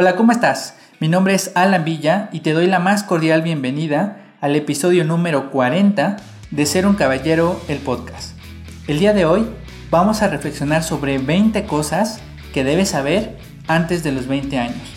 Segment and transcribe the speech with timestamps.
[0.00, 0.74] Hola, ¿cómo estás?
[1.00, 5.50] Mi nombre es Alan Villa y te doy la más cordial bienvenida al episodio número
[5.50, 6.18] 40
[6.52, 8.38] de Ser un Caballero, el podcast.
[8.86, 9.44] El día de hoy
[9.90, 12.20] vamos a reflexionar sobre 20 cosas
[12.54, 14.88] que debes saber antes de los 20 años.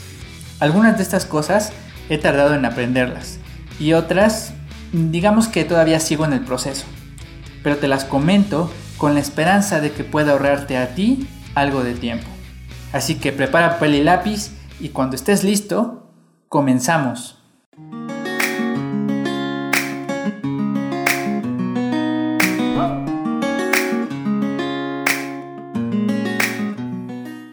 [0.60, 1.74] Algunas de estas cosas
[2.08, 3.40] he tardado en aprenderlas
[3.80, 4.54] y otras
[4.92, 6.86] digamos que todavía sigo en el proceso,
[7.64, 11.96] pero te las comento con la esperanza de que pueda ahorrarte a ti algo de
[11.96, 12.28] tiempo.
[12.94, 16.08] Así que prepara papel y lápiz y cuando estés listo,
[16.50, 17.38] comenzamos.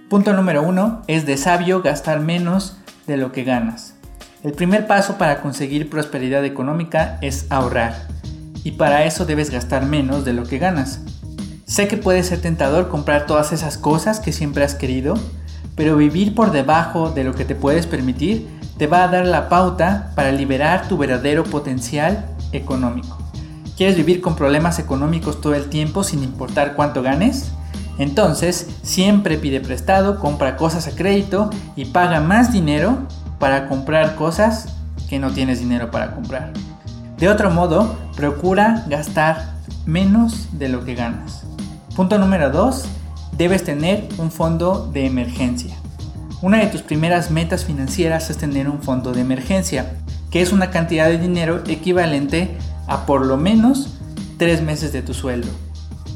[0.08, 3.94] Punto número uno es de sabio gastar menos de lo que ganas.
[4.42, 8.08] El primer paso para conseguir prosperidad económica es ahorrar.
[8.64, 11.00] Y para eso debes gastar menos de lo que ganas.
[11.66, 15.14] Sé que puede ser tentador comprar todas esas cosas que siempre has querido,
[15.78, 19.48] pero vivir por debajo de lo que te puedes permitir te va a dar la
[19.48, 23.16] pauta para liberar tu verdadero potencial económico.
[23.76, 27.52] ¿Quieres vivir con problemas económicos todo el tiempo sin importar cuánto ganes?
[27.96, 32.98] Entonces, siempre pide prestado, compra cosas a crédito y paga más dinero
[33.38, 34.74] para comprar cosas
[35.08, 36.52] que no tienes dinero para comprar.
[37.18, 39.54] De otro modo, procura gastar
[39.86, 41.44] menos de lo que ganas.
[41.94, 42.97] Punto número 2.
[43.38, 45.76] Debes tener un fondo de emergencia.
[46.42, 49.94] Una de tus primeras metas financieras es tener un fondo de emergencia,
[50.32, 53.94] que es una cantidad de dinero equivalente a por lo menos
[54.38, 55.46] 3 meses de tu sueldo.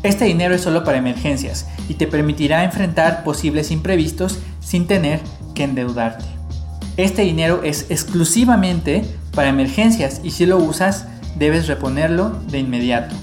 [0.03, 5.20] Este dinero es solo para emergencias y te permitirá enfrentar posibles imprevistos sin tener
[5.55, 6.25] que endeudarte.
[6.97, 11.06] Este dinero es exclusivamente para emergencias y si lo usas
[11.37, 13.15] debes reponerlo de inmediato.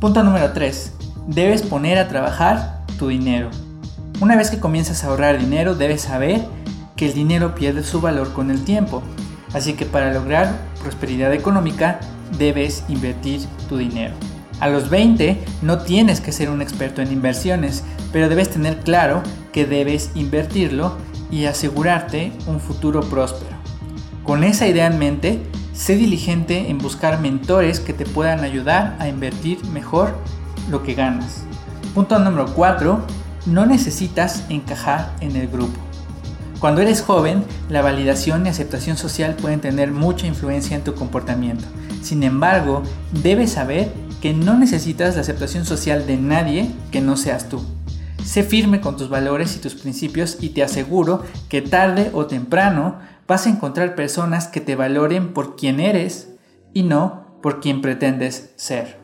[0.00, 0.92] Punto número 3.
[1.28, 2.71] Debes poner a trabajar
[3.08, 3.50] dinero.
[4.20, 6.42] Una vez que comienzas a ahorrar dinero debes saber
[6.96, 9.02] que el dinero pierde su valor con el tiempo.
[9.52, 12.00] Así que para lograr prosperidad económica
[12.38, 14.14] debes invertir tu dinero.
[14.60, 17.82] A los 20 no tienes que ser un experto en inversiones,
[18.12, 19.22] pero debes tener claro
[19.52, 20.96] que debes invertirlo
[21.30, 23.56] y asegurarte un futuro próspero.
[24.22, 29.08] Con esa idea en mente, sé diligente en buscar mentores que te puedan ayudar a
[29.08, 30.14] invertir mejor
[30.70, 31.44] lo que ganas.
[31.94, 33.00] Punto número 4.
[33.44, 35.78] No necesitas encajar en el grupo.
[36.58, 41.64] Cuando eres joven, la validación y aceptación social pueden tener mucha influencia en tu comportamiento.
[42.00, 42.82] Sin embargo,
[43.22, 43.92] debes saber
[44.22, 47.62] que no necesitas la aceptación social de nadie que no seas tú.
[48.24, 53.00] Sé firme con tus valores y tus principios y te aseguro que tarde o temprano
[53.26, 56.30] vas a encontrar personas que te valoren por quien eres
[56.72, 59.00] y no por quien pretendes ser.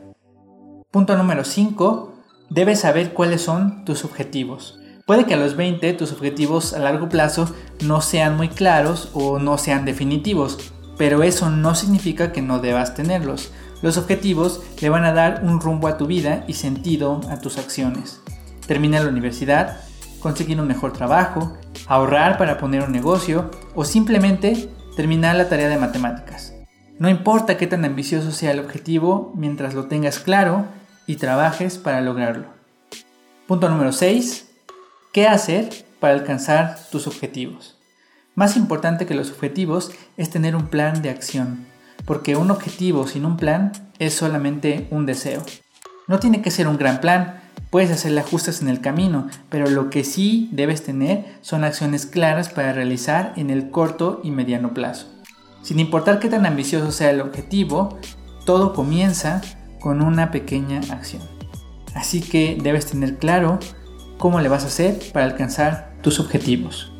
[0.89, 2.08] Punto número 5.
[2.49, 4.79] Debes saber cuáles son tus objetivos.
[5.05, 9.37] Puede que a los 20 tus objetivos a largo plazo no sean muy claros o
[9.37, 10.57] no sean definitivos,
[10.97, 13.51] pero eso no significa que no debas tenerlos.
[13.83, 17.59] Los objetivos le van a dar un rumbo a tu vida y sentido a tus
[17.59, 18.19] acciones.
[18.65, 19.77] Terminar la universidad,
[20.19, 21.55] conseguir un mejor trabajo,
[21.85, 26.55] ahorrar para poner un negocio o simplemente terminar la tarea de matemáticas.
[26.97, 30.65] No importa qué tan ambicioso sea el objetivo mientras lo tengas claro
[31.09, 32.45] y trabajes para lograrlo.
[33.47, 34.47] Punto número 6.
[35.11, 35.67] ¿Qué hacer
[35.99, 37.79] para alcanzar tus objetivos?
[38.35, 41.65] Más importante que los objetivos es tener un plan de acción
[42.05, 45.41] porque un objetivo sin un plan es solamente un deseo.
[46.07, 47.41] No tiene que ser un gran plan,
[47.71, 52.49] puedes hacerle ajustes en el camino, pero lo que sí debes tener son acciones claras
[52.49, 55.07] para realizar en el corto y mediano plazo.
[55.63, 57.97] Sin importar qué tan ambicioso sea el objetivo,
[58.45, 59.41] todo comienza
[59.79, 61.21] con una pequeña acción.
[61.95, 63.59] Así que debes tener claro
[64.17, 66.91] cómo le vas a hacer para alcanzar tus objetivos.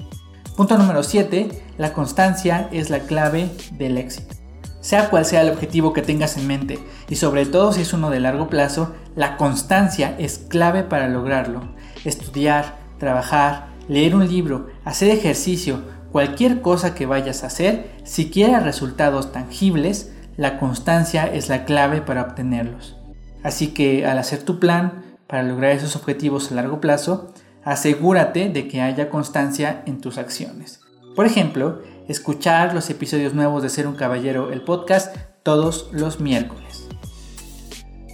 [0.56, 1.50] Punto número 7.
[1.78, 4.36] La constancia es la clave del éxito.
[4.82, 6.80] Sea cual sea el objetivo que tengas en mente
[7.10, 11.62] y sobre todo si es uno de largo plazo, la constancia es clave para lograrlo.
[12.06, 18.64] Estudiar, trabajar, leer un libro, hacer ejercicio, cualquier cosa que vayas a hacer, si quieres
[18.64, 22.96] resultados tangibles, la constancia es la clave para obtenerlos.
[23.44, 27.34] Así que al hacer tu plan para lograr esos objetivos a largo plazo,
[27.66, 30.80] asegúrate de que haya constancia en tus acciones.
[31.14, 35.14] Por ejemplo, escuchar los episodios nuevos de Ser un Caballero, el podcast,
[35.44, 36.88] todos los miércoles.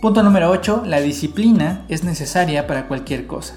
[0.01, 0.81] Punto número 8.
[0.87, 3.53] La disciplina es necesaria para cualquier cosa.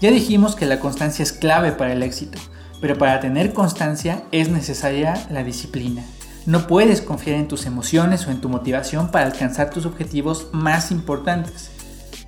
[0.00, 2.38] Ya dijimos que la constancia es clave para el éxito,
[2.80, 6.04] pero para tener constancia es necesaria la disciplina.
[6.46, 10.92] No puedes confiar en tus emociones o en tu motivación para alcanzar tus objetivos más
[10.92, 11.72] importantes.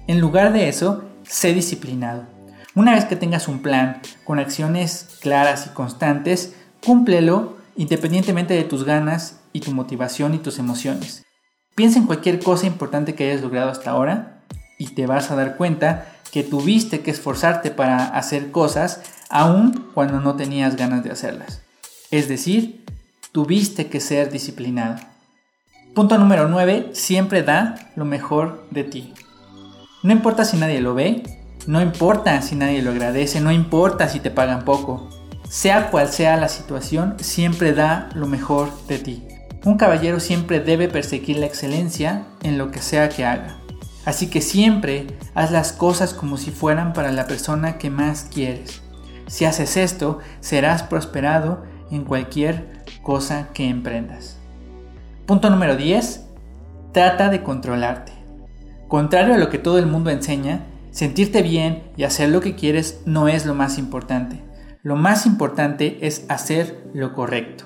[0.09, 2.25] En lugar de eso, sé disciplinado.
[2.75, 8.83] Una vez que tengas un plan con acciones claras y constantes, cúmplelo independientemente de tus
[8.83, 11.25] ganas y tu motivación y tus emociones.
[11.77, 14.43] Piensa en cualquier cosa importante que hayas logrado hasta ahora
[14.79, 19.01] y te vas a dar cuenta que tuviste que esforzarte para hacer cosas
[19.31, 21.63] aun cuando no tenías ganas de hacerlas.
[22.11, 22.85] Es decir,
[23.33, 24.97] tuviste que ser disciplinado.
[25.95, 26.91] Punto número 9.
[26.93, 29.15] Siempre da lo mejor de ti.
[30.03, 31.23] No importa si nadie lo ve,
[31.67, 35.09] no importa si nadie lo agradece, no importa si te pagan poco.
[35.49, 39.25] Sea cual sea la situación, siempre da lo mejor de ti.
[39.65, 43.59] Un caballero siempre debe perseguir la excelencia en lo que sea que haga.
[44.05, 48.83] Así que siempre haz las cosas como si fueran para la persona que más quieres.
[49.27, 52.78] Si haces esto, serás prosperado en cualquier
[53.09, 54.37] cosa que emprendas.
[55.25, 56.27] Punto número 10.
[56.93, 58.13] Trata de controlarte.
[58.87, 63.01] Contrario a lo que todo el mundo enseña, sentirte bien y hacer lo que quieres
[63.07, 64.43] no es lo más importante.
[64.83, 67.65] Lo más importante es hacer lo correcto.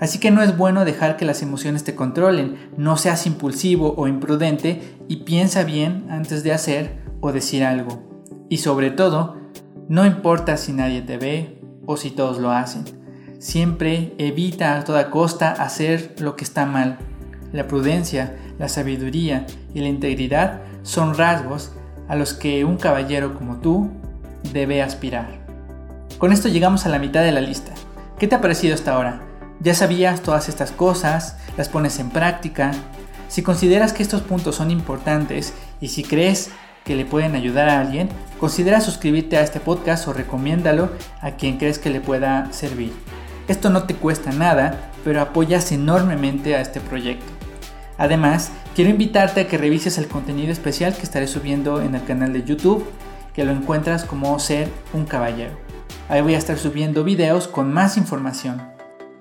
[0.00, 4.08] Así que no es bueno dejar que las emociones te controlen, no seas impulsivo o
[4.08, 8.02] imprudente y piensa bien antes de hacer o decir algo.
[8.48, 9.36] Y sobre todo,
[9.88, 13.01] no importa si nadie te ve o si todos lo hacen.
[13.42, 16.98] Siempre evita a toda costa hacer lo que está mal.
[17.52, 21.72] La prudencia, la sabiduría y la integridad son rasgos
[22.06, 23.90] a los que un caballero como tú
[24.52, 25.44] debe aspirar.
[26.18, 27.72] Con esto llegamos a la mitad de la lista.
[28.16, 29.22] ¿Qué te ha parecido hasta ahora?
[29.58, 32.70] Ya sabías todas estas cosas, las pones en práctica.
[33.26, 36.52] Si consideras que estos puntos son importantes y si crees
[36.84, 38.08] que le pueden ayudar a alguien,
[38.38, 40.90] considera suscribirte a este podcast o recomiéndalo
[41.20, 42.92] a quien crees que le pueda servir.
[43.52, 47.30] Esto no te cuesta nada, pero apoyas enormemente a este proyecto.
[47.98, 52.32] Además, quiero invitarte a que revises el contenido especial que estaré subiendo en el canal
[52.32, 52.82] de YouTube,
[53.34, 55.52] que lo encuentras como Ser un Caballero.
[56.08, 58.62] Ahí voy a estar subiendo videos con más información.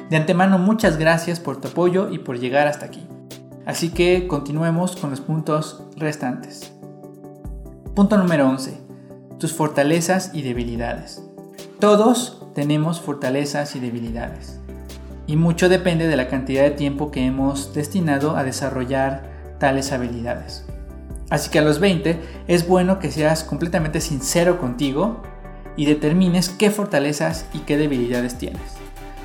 [0.10, 3.06] De antemano muchas gracias por tu apoyo y por llegar hasta aquí.
[3.66, 6.72] Así que continuemos con los puntos restantes.
[7.94, 8.80] Punto número 11.
[9.40, 11.22] Tus fortalezas y debilidades.
[11.82, 14.60] Todos tenemos fortalezas y debilidades.
[15.28, 19.24] Y mucho depende de la cantidad de tiempo que hemos destinado a desarrollar
[19.60, 20.66] tales habilidades.
[21.30, 25.22] Así que a los 20 es bueno que seas completamente sincero contigo
[25.78, 28.62] y determines qué fortalezas y qué debilidades tienes.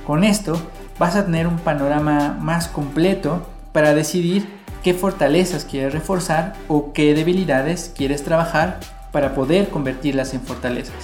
[0.06, 0.56] Con esto
[0.98, 4.46] vas a tener un panorama más completo para decidir
[4.84, 8.78] qué fortalezas quieres reforzar o qué debilidades quieres trabajar
[9.10, 10.94] para poder convertirlas en fortalezas.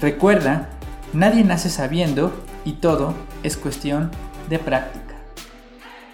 [0.00, 0.70] Recuerda,
[1.14, 2.32] nadie nace sabiendo
[2.64, 4.10] y todo es cuestión
[4.48, 5.14] de práctica.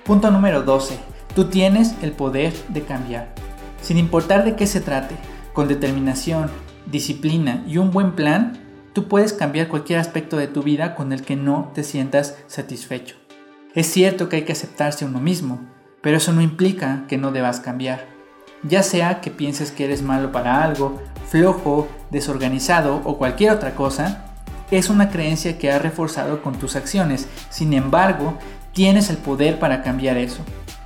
[0.05, 0.99] Punto número 12.
[1.35, 3.35] Tú tienes el poder de cambiar.
[3.83, 5.15] Sin importar de qué se trate,
[5.53, 6.51] con determinación,
[6.91, 8.61] disciplina y un buen plan,
[8.93, 13.17] Tú puedes cambiar cualquier aspecto de tu vida con el que no te sientas satisfecho.
[13.73, 15.61] Es cierto que hay que aceptarse uno mismo,
[16.01, 18.09] pero eso no implica que no debas cambiar.
[18.65, 24.30] Ya sea que pienses que eres malo para algo, flojo, desorganizado o cualquier otra cosa,
[24.71, 27.29] es una creencia que has reforzado con tus acciones.
[27.49, 28.39] Sin embargo,
[28.73, 30.43] tienes el poder para cambiar eso.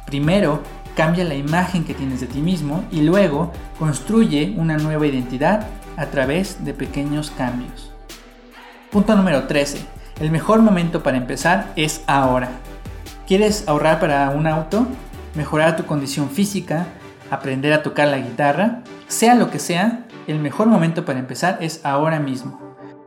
[0.07, 0.63] Primero,
[0.97, 5.67] cambia la imagen que tienes de ti mismo y luego construye una nueva identidad
[5.97, 7.93] a través de pequeños cambios.
[8.91, 9.79] Punto número 13.
[10.21, 12.49] El mejor momento para empezar es ahora.
[13.27, 14.87] ¿Quieres ahorrar para un auto?
[15.35, 16.87] ¿Mejorar tu condición física?
[17.31, 18.83] ¿Aprender a tocar la guitarra?
[19.09, 22.64] Sea lo que sea, el mejor momento para empezar es ahora mismo.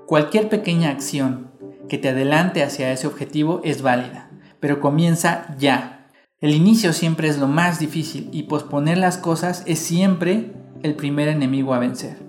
[0.07, 1.51] Cualquier pequeña acción
[1.89, 4.29] que te adelante hacia ese objetivo es válida,
[4.61, 6.07] pero comienza ya.
[6.39, 11.27] El inicio siempre es lo más difícil y posponer las cosas es siempre el primer
[11.27, 12.19] enemigo a vencer.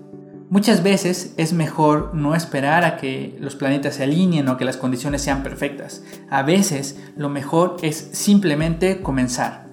[0.49, 4.75] Muchas veces es mejor no esperar a que los planetas se alineen o que las
[4.75, 6.03] condiciones sean perfectas.
[6.29, 9.67] A veces lo mejor es simplemente comenzar.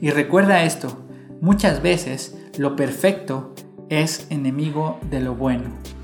[0.00, 1.08] Y recuerda esto,
[1.40, 3.52] muchas veces lo perfecto
[3.88, 5.97] es enemigo de lo bueno.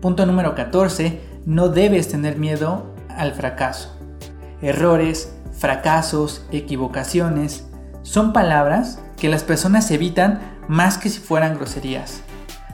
[0.00, 1.20] Punto número 14.
[1.44, 3.96] No debes tener miedo al fracaso.
[4.62, 7.66] Errores, fracasos, equivocaciones
[8.02, 12.22] son palabras que las personas evitan más que si fueran groserías.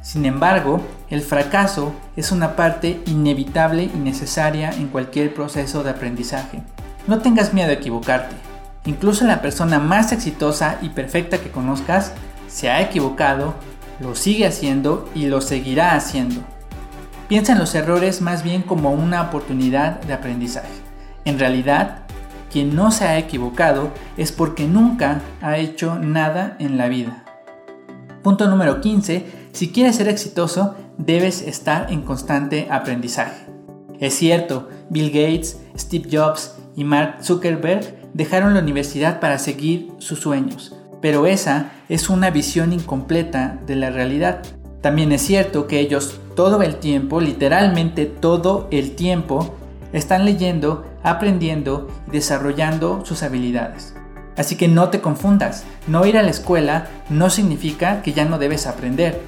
[0.02, 6.60] Sin embargo, el fracaso es una parte inevitable y necesaria en cualquier proceso de aprendizaje.
[7.06, 8.36] No tengas miedo a equivocarte.
[8.84, 12.12] Incluso la persona más exitosa y perfecta que conozcas
[12.48, 13.54] se ha equivocado,
[14.00, 16.42] lo sigue haciendo y lo seguirá haciendo.
[17.34, 20.70] Piensa en los errores más bien como una oportunidad de aprendizaje.
[21.24, 22.04] En realidad,
[22.48, 27.24] quien no se ha equivocado es porque nunca ha hecho nada en la vida.
[28.22, 33.46] Punto número 15 si quieres ser exitoso, debes estar en constante aprendizaje.
[33.98, 40.20] Es cierto, Bill Gates, Steve Jobs y Mark Zuckerberg dejaron la universidad para seguir sus
[40.20, 44.40] sueños, pero esa es una visión incompleta de la realidad.
[44.82, 49.54] También es cierto que ellos todo el tiempo, literalmente todo el tiempo,
[49.92, 53.94] están leyendo, aprendiendo y desarrollando sus habilidades.
[54.36, 58.38] Así que no te confundas, no ir a la escuela no significa que ya no
[58.38, 59.22] debes aprender.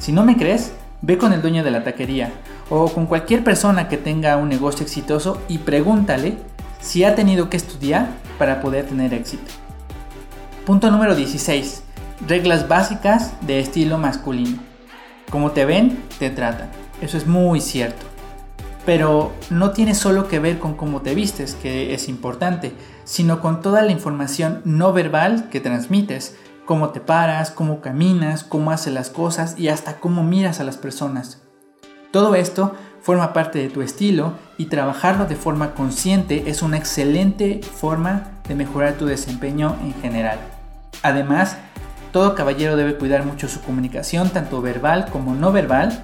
[0.00, 0.72] Si no me crees,
[1.02, 2.32] ve con el dueño de la taquería
[2.70, 6.38] o con cualquier persona que tenga un negocio exitoso y pregúntale
[6.80, 8.08] si ha tenido que estudiar
[8.38, 9.52] para poder tener éxito.
[10.64, 11.82] Punto número 16.
[12.26, 14.58] Reglas básicas de estilo masculino.
[15.30, 16.70] Como te ven, te tratan.
[17.00, 18.06] Eso es muy cierto.
[18.84, 22.72] Pero no tiene solo que ver con cómo te vistes, que es importante,
[23.04, 28.70] sino con toda la información no verbal que transmites, cómo te paras, cómo caminas, cómo
[28.70, 31.42] haces las cosas y hasta cómo miras a las personas.
[32.12, 37.60] Todo esto forma parte de tu estilo y trabajarlo de forma consciente es una excelente
[37.62, 40.38] forma de mejorar tu desempeño en general.
[41.02, 41.56] Además,
[42.16, 46.02] todo caballero debe cuidar mucho su comunicación, tanto verbal como no verbal,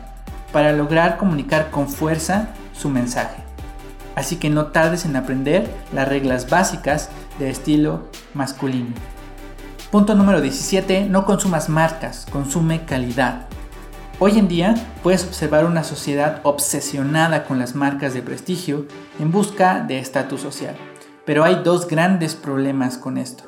[0.52, 3.42] para lograr comunicar con fuerza su mensaje.
[4.14, 8.90] Así que no tardes en aprender las reglas básicas de estilo masculino.
[9.90, 11.06] Punto número 17.
[11.06, 13.46] No consumas marcas, consume calidad.
[14.18, 18.86] Hoy en día puedes observar una sociedad obsesionada con las marcas de prestigio
[19.18, 20.76] en busca de estatus social.
[21.24, 23.44] Pero hay dos grandes problemas con esto.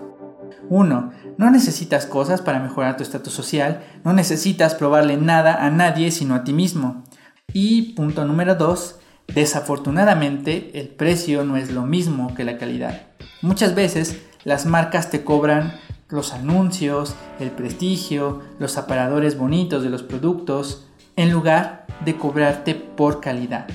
[0.70, 6.10] Uno, no necesitas cosas para mejorar tu estatus social, no necesitas probarle nada a nadie
[6.10, 7.04] sino a ti mismo.
[7.52, 9.00] Y punto número dos,
[9.34, 13.02] desafortunadamente el precio no es lo mismo que la calidad.
[13.42, 15.74] Muchas veces las marcas te cobran
[16.08, 20.86] los anuncios, el prestigio, los aparadores bonitos de los productos,
[21.16, 23.66] en lugar de cobrarte por calidad.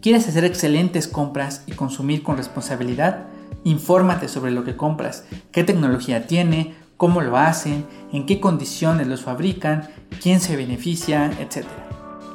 [0.00, 3.26] ¿Quieres hacer excelentes compras y consumir con responsabilidad?
[3.64, 9.22] Infórmate sobre lo que compras, qué tecnología tiene, cómo lo hacen, en qué condiciones los
[9.22, 9.88] fabrican,
[10.22, 11.66] quién se beneficia, etc.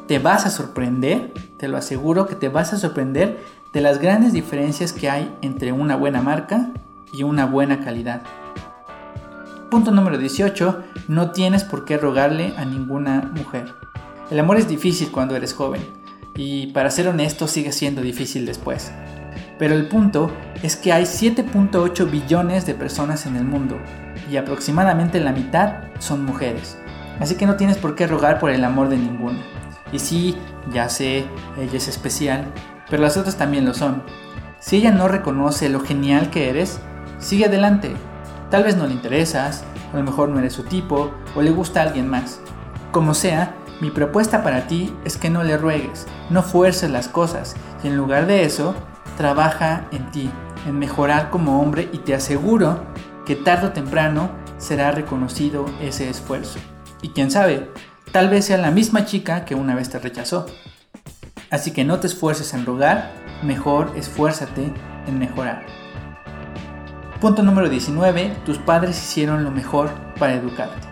[0.08, 3.40] Te vas a sorprender, te lo aseguro que te vas a sorprender
[3.74, 6.72] de las grandes diferencias que hay entre una buena marca
[7.14, 8.22] y una buena calidad.
[9.70, 10.84] Punto número 18.
[11.08, 13.74] No tienes por qué rogarle a ninguna mujer.
[14.30, 15.82] El amor es difícil cuando eres joven
[16.36, 18.92] y para ser honesto sigue siendo difícil después.
[19.58, 20.30] Pero el punto
[20.62, 23.78] es que hay 7.8 billones de personas en el mundo
[24.30, 26.78] y aproximadamente la mitad son mujeres.
[27.20, 29.40] Así que no tienes por qué rogar por el amor de ninguna.
[29.92, 30.38] Y sí,
[30.72, 31.26] ya sé,
[31.58, 32.46] ella es especial,
[32.90, 34.04] pero las otras también lo son.
[34.60, 36.80] Si ella no reconoce lo genial que eres,
[37.20, 37.94] sigue adelante.
[38.50, 39.64] Tal vez no le interesas,
[39.94, 42.40] a lo mejor no eres su tipo, o le gusta alguien más.
[42.92, 47.56] Como sea, mi propuesta para ti es que no le ruegues, no fuerces las cosas,
[47.84, 48.76] y en lugar de eso,
[49.18, 50.30] trabaja en ti,
[50.68, 52.86] en mejorar como hombre y te aseguro
[53.26, 56.60] que tarde o temprano será reconocido ese esfuerzo.
[57.02, 57.70] Y quién sabe,
[58.12, 60.46] tal vez sea la misma chica que una vez te rechazó.
[61.50, 63.12] Así que no te esfuerces en rogar,
[63.44, 64.74] mejor esfuérzate
[65.08, 65.66] en mejorar.
[67.20, 68.38] Punto número 19.
[68.46, 70.88] Tus padres hicieron lo mejor para educarte.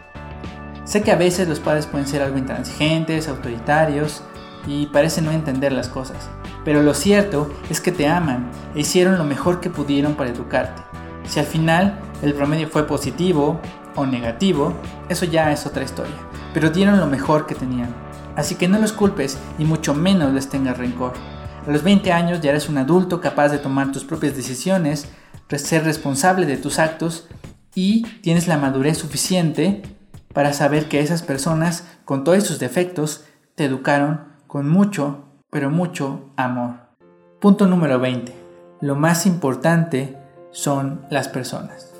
[0.83, 4.23] Sé que a veces los padres pueden ser algo intransigentes, autoritarios
[4.67, 6.29] y parecen no entender las cosas,
[6.65, 10.81] pero lo cierto es que te aman e hicieron lo mejor que pudieron para educarte.
[11.29, 13.61] Si al final el promedio fue positivo
[13.95, 14.73] o negativo,
[15.09, 16.15] eso ya es otra historia,
[16.53, 17.93] pero dieron lo mejor que tenían.
[18.35, 21.13] Así que no los culpes y mucho menos les tengas rencor.
[21.67, 25.07] A los 20 años ya eres un adulto capaz de tomar tus propias decisiones,
[25.57, 27.27] ser responsable de tus actos
[27.75, 29.83] y tienes la madurez suficiente
[30.33, 36.31] para saber que esas personas, con todos sus defectos, te educaron con mucho, pero mucho
[36.37, 36.75] amor.
[37.39, 38.33] Punto número 20.
[38.81, 40.17] Lo más importante
[40.51, 41.93] son las personas.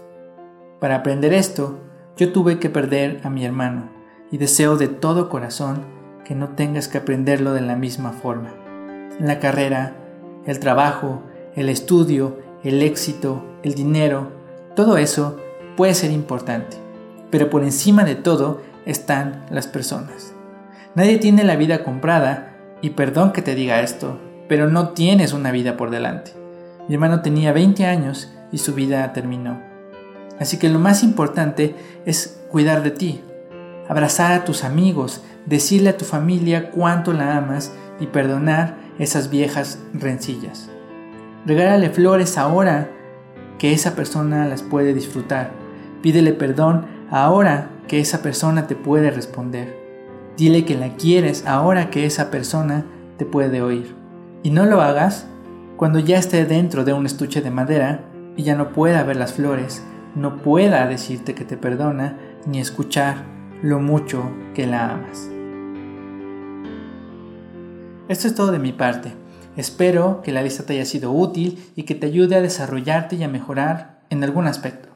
[0.79, 1.79] Para aprender esto,
[2.18, 3.89] yo tuve que perder a mi hermano
[4.32, 5.86] y deseo de todo corazón
[6.25, 8.53] que no tengas que aprenderlo de la misma forma.
[9.20, 9.96] La carrera,
[10.46, 11.24] el trabajo,
[11.56, 14.32] el estudio, el éxito, el dinero,
[14.75, 15.38] todo eso
[15.75, 16.77] puede ser importante,
[17.29, 20.34] pero por encima de todo están las personas.
[20.96, 25.51] Nadie tiene la vida comprada, y perdón que te diga esto, pero no tienes una
[25.51, 26.32] vida por delante.
[26.88, 29.60] Mi hermano tenía 20 años y su vida terminó.
[30.39, 31.75] Así que lo más importante
[32.06, 33.22] es cuidar de ti,
[33.88, 39.79] abrazar a tus amigos, decirle a tu familia cuánto la amas y perdonar esas viejas
[39.94, 40.70] rencillas.
[41.46, 42.89] Regálale flores ahora
[43.58, 45.51] que esa persona las puede disfrutar.
[46.01, 49.77] Pídele perdón ahora que esa persona te puede responder.
[50.38, 52.86] Dile que la quieres ahora que esa persona
[53.18, 53.96] te puede oír.
[54.44, 55.27] Y no lo hagas
[55.75, 58.06] cuando ya esté dentro de un estuche de madera
[58.39, 59.84] y ya no pueda ver las flores,
[60.15, 63.25] no pueda decirte que te perdona ni escuchar
[63.62, 65.29] lo mucho que la amas.
[68.08, 69.12] Esto es todo de mi parte.
[69.58, 73.24] Espero que la lista te haya sido útil y que te ayude a desarrollarte y
[73.24, 74.88] a mejorar en algún aspecto.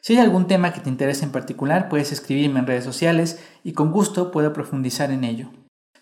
[0.00, 3.72] Si hay algún tema que te interese en particular, puedes escribirme en redes sociales y
[3.72, 5.48] con gusto puedo profundizar en ello.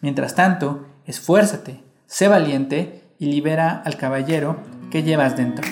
[0.02, 4.58] Mientras tanto, esfuérzate, sé valiente y libera al caballero
[4.90, 5.66] que llevas dentro.